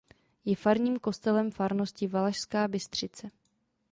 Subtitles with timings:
[0.45, 3.31] Je farním kostelem farnosti Valašská Bystřice.